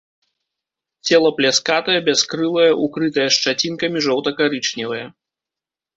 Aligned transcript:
Цела 1.09 1.31
пляскатае, 1.39 1.99
бяскрылае, 2.09 2.67
укрытае 2.85 3.27
шчацінкамі, 3.39 3.97
жоўта-карычневае. 4.07 5.03